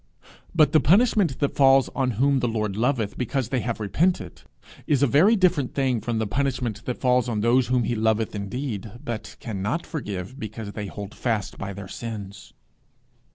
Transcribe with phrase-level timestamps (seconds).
[0.55, 4.41] But the punishment that falls on whom the Lord loveth because they have repented,
[4.87, 8.33] is a very different thing from the punishment that falls on those whom he loveth
[8.33, 12.51] in deed but cannot forgive because they hold fast by their sins.